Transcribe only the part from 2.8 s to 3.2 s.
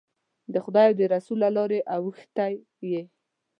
یې.